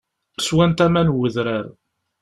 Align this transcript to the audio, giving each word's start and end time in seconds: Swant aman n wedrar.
Swant 0.45 0.73
aman 0.85 1.07
n 1.11 1.13
wedrar. 1.17 1.65